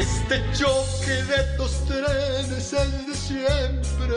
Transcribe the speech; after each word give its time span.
Este 0.00 0.42
choque 0.54 1.12
de 1.24 1.56
dos 1.58 1.84
trenes 1.84 2.72
es 2.72 3.06
de 3.06 3.14
siempre. 3.14 4.16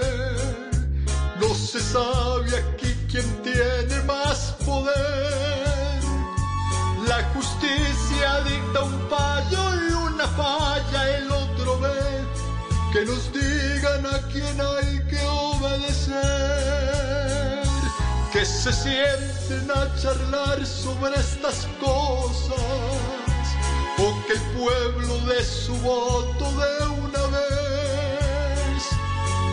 No 1.42 1.54
se 1.54 1.82
sabe 1.82 2.56
aquí 2.58 2.96
quién 3.12 3.26
tiene 3.44 4.02
más 4.06 4.56
poder. 4.66 6.02
La 7.06 7.22
justicia 7.34 8.40
dicta 8.46 8.82
un 8.82 9.10
fallo 9.10 9.64
y 9.76 9.92
una 9.92 10.26
falla 10.26 11.18
el 11.18 11.30
otro 11.30 11.78
ve. 11.82 12.24
Que 12.94 13.04
nos 13.04 13.34
digan 13.34 14.06
a 14.06 14.20
quién 14.32 14.62
hay 14.62 15.06
que 15.10 15.20
obedecer. 15.28 16.14
Que 18.32 18.46
se 18.46 18.72
sienten 18.72 19.70
a 19.70 19.94
charlar 20.02 20.66
sobre 20.66 21.20
estas 21.20 21.68
cosas 21.82 23.04
o 23.98 24.26
que 24.26 24.34
el 24.34 24.42
pueblo 24.58 25.18
dé 25.28 25.44
su 25.44 25.76
voto 25.78 26.46
de 26.52 26.88
una 26.88 27.28
vez. 27.28 28.84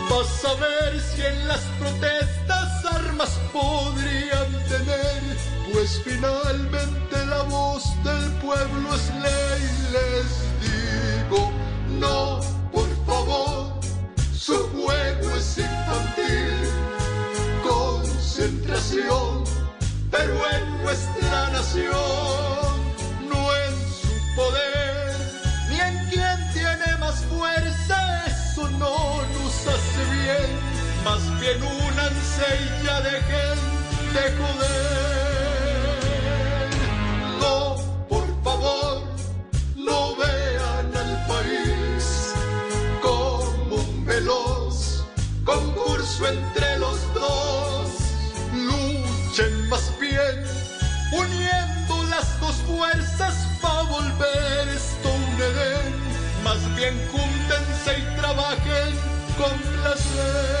Vas 0.09 0.45
a 0.45 0.53
ver 0.55 0.99
si 0.99 1.21
en 1.21 1.47
las 1.47 1.61
protestas 1.79 2.85
armas 2.85 3.39
podrían 3.53 4.51
tener, 4.67 5.37
pues 5.71 6.01
finalmente 6.03 7.25
la 7.27 7.43
voz 7.43 7.83
del 8.03 8.31
pueblo 8.41 8.95
es 8.95 9.10
dejen 33.03 33.59
de 34.13 34.23
joder. 34.37 35.51
No, 37.39 37.75
por 38.09 38.25
favor, 38.43 39.03
no 39.75 40.15
vean 40.15 40.95
al 40.95 41.25
país 41.27 42.33
como 43.01 43.75
un 43.75 44.05
veloz 44.05 45.05
concurso 45.45 46.27
entre 46.27 46.79
los 46.79 47.13
dos, 47.13 47.89
luchen 48.53 49.69
más 49.69 49.91
bien 49.99 50.43
uniendo 51.11 52.03
las 52.09 52.39
dos 52.39 52.55
fuerzas 52.67 53.35
para 53.61 53.83
volver 53.83 54.67
esto 54.69 55.09
un 55.09 55.41
Edén. 55.41 55.93
Más 56.43 56.75
bien 56.75 56.95
júntense 57.11 57.99
y 57.99 58.03
trabajen 58.19 58.95
con 59.37 59.57
placer. 59.81 60.60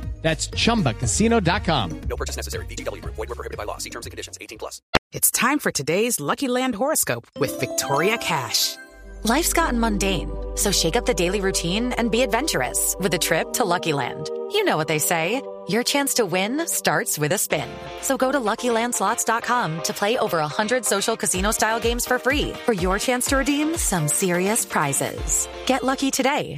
That's 0.21 0.47
chumbacasino.com. 0.49 2.01
No 2.07 2.15
purchase 2.15 2.35
necessary. 2.37 2.65
VGW 2.67 3.01
Group. 3.01 3.15
Void 3.15 3.29
were 3.29 3.35
prohibited 3.35 3.57
by 3.57 3.63
law. 3.63 3.77
See 3.77 3.89
terms 3.89 4.05
and 4.05 4.11
conditions. 4.11 4.37
18 4.39 4.57
plus. 4.59 4.81
It's 5.11 5.31
time 5.31 5.59
for 5.59 5.71
today's 5.71 6.19
Lucky 6.19 6.47
Land 6.47 6.75
horoscope 6.75 7.27
with 7.39 7.59
Victoria 7.59 8.17
Cash. 8.17 8.75
Life's 9.23 9.53
gotten 9.53 9.79
mundane, 9.79 10.31
so 10.55 10.71
shake 10.71 10.95
up 10.95 11.05
the 11.05 11.13
daily 11.13 11.41
routine 11.41 11.93
and 11.93 12.09
be 12.09 12.21
adventurous 12.23 12.95
with 12.99 13.13
a 13.13 13.19
trip 13.19 13.53
to 13.53 13.65
Lucky 13.65 13.93
Land. 13.93 14.29
You 14.51 14.63
know 14.63 14.77
what 14.77 14.87
they 14.87 14.99
say. 14.99 15.41
Your 15.69 15.83
chance 15.83 16.15
to 16.15 16.25
win 16.25 16.65
starts 16.67 17.19
with 17.19 17.31
a 17.33 17.37
spin. 17.37 17.69
So 18.01 18.17
go 18.17 18.31
to 18.31 18.39
LuckyLandSlots.com 18.39 19.83
to 19.83 19.93
play 19.93 20.17
over 20.17 20.39
100 20.39 20.83
social 20.85 21.15
casino-style 21.15 21.79
games 21.79 22.05
for 22.05 22.17
free 22.17 22.53
for 22.65 22.73
your 22.73 22.97
chance 22.97 23.27
to 23.27 23.37
redeem 23.37 23.77
some 23.77 24.07
serious 24.07 24.65
prizes. 24.65 25.47
Get 25.67 25.83
lucky 25.83 26.09
today 26.09 26.57